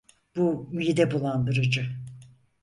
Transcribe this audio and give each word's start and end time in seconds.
Bu 0.35 0.67
mide 0.71 1.11
bulandırıcı. 1.11 1.85